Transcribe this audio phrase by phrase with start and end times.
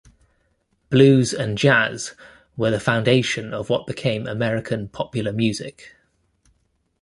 [0.89, 2.15] Blues and jazz
[2.57, 5.95] were the foundation of what became American popular music.